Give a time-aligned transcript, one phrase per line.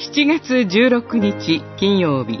[0.00, 2.38] 7月16日金曜日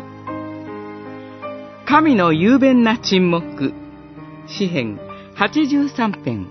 [1.88, 3.72] 神の雄弁な沈黙
[4.46, 5.00] 詩編
[5.34, 6.46] 83編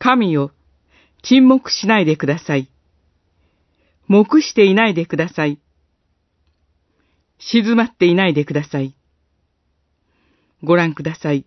[0.00, 0.50] 神よ、
[1.22, 2.68] 沈黙しないでください。
[4.08, 5.60] 黙していないでください。
[7.38, 8.96] 静まっていないでください。
[10.64, 11.46] ご覧ください。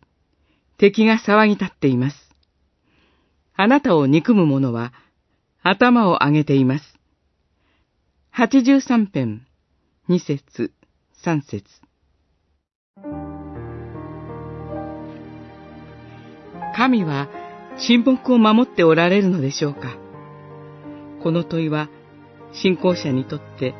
[0.77, 2.32] 敵が騒ぎ立っています。
[3.55, 4.93] あなたを憎む者は
[5.61, 6.99] 頭を上げています。
[8.35, 9.45] 83編、
[10.09, 10.71] 2節、
[11.23, 11.63] 3節
[16.75, 17.29] 神は
[17.77, 19.97] 沈黙を守っておられるのでしょうか
[21.21, 21.89] この問いは
[22.53, 23.75] 信仰者にとって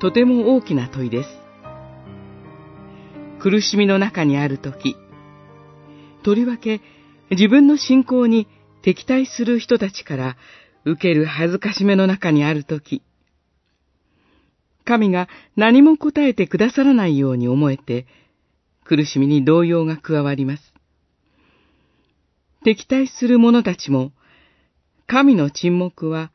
[0.00, 1.28] とても大きな問いです。
[3.40, 4.96] 苦しみの中にあるとき、
[6.22, 6.80] とりわけ
[7.30, 8.46] 自分の信仰に
[8.88, 10.36] 敵対する人たちから
[10.86, 13.02] 受ける恥ずかしめの中にあるとき、
[14.86, 18.06] 神が何も答えてくださらないように思えて、
[18.86, 20.72] 苦しみに動揺が加わります。
[22.64, 24.12] 敵対する者たちも、
[25.06, 26.32] 神の沈黙は、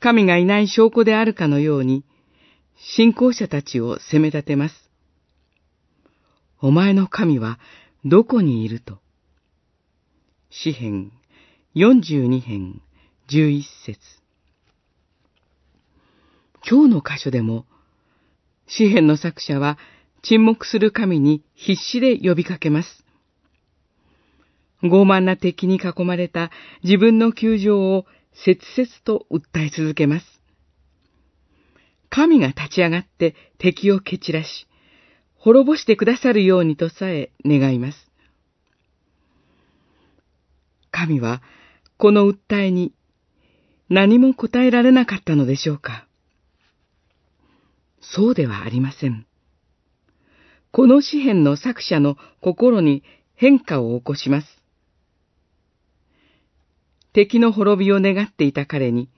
[0.00, 2.06] 神がいない証拠であるかのように、
[2.96, 4.90] 信仰者たちを責め立てます。
[6.62, 7.58] お前の神は
[8.02, 8.98] どこにいると。
[10.48, 11.12] 詩編
[11.76, 12.80] 42編
[13.28, 13.98] 11節
[16.64, 17.66] 今日の箇所でも、
[18.68, 19.76] 詩篇の作者は
[20.22, 23.04] 沈黙する神に必死で呼びかけます。
[24.84, 26.52] 傲慢な敵に囲まれた
[26.84, 28.06] 自分の窮状を
[28.44, 30.26] 切々と訴え続けます。
[32.08, 34.68] 神が立ち上がって敵を蹴散らし、
[35.34, 37.98] 滅ぼしてくださるようにとさえ願います。
[40.92, 41.42] 神は
[41.96, 42.92] この訴えに
[43.88, 46.06] 何も答えられなかったのでしょうか
[48.00, 49.26] そうではありません。
[50.70, 53.02] この詩篇の作者の心に
[53.34, 54.46] 変化を起こします。
[57.12, 59.08] 敵の滅びを願っていた彼に、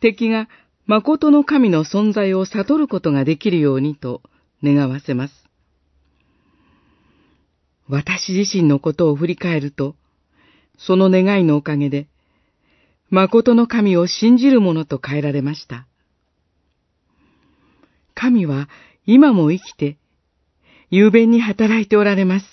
[0.00, 0.48] 敵が
[0.86, 4.22] 誠の神の存在を悟ることができるようにと
[4.64, 5.34] 願わせます。
[7.88, 9.94] 私自身のことを振り返ると、
[10.80, 12.08] その願いのおかげで、
[13.10, 15.86] 誠の神を信じる者と変えられました。
[18.14, 18.68] 神は
[19.06, 19.98] 今も生きて、
[20.90, 22.46] 雄弁に働いておられます。